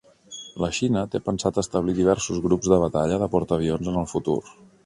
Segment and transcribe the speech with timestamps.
[0.63, 4.41] La Xina té pensat establir diversos grups de batalla de portaavions en el futur.